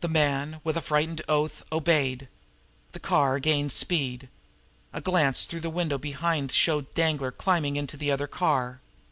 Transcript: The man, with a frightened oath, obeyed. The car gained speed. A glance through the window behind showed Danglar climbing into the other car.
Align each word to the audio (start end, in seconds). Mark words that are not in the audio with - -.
The 0.00 0.08
man, 0.08 0.60
with 0.64 0.76
a 0.76 0.80
frightened 0.80 1.22
oath, 1.28 1.62
obeyed. 1.70 2.28
The 2.90 2.98
car 2.98 3.38
gained 3.38 3.70
speed. 3.70 4.28
A 4.92 5.00
glance 5.00 5.44
through 5.44 5.60
the 5.62 5.70
window 5.70 5.96
behind 5.96 6.50
showed 6.50 6.90
Danglar 6.96 7.30
climbing 7.30 7.76
into 7.76 7.96
the 7.96 8.10
other 8.10 8.26
car. 8.26 8.80